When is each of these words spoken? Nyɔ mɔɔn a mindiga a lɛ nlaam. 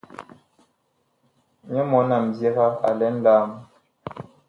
Nyɔ 1.71 1.81
mɔɔn 1.89 2.09
a 2.15 2.17
mindiga 2.23 2.65
a 2.87 2.89
lɛ 2.99 3.07
nlaam. 3.15 3.49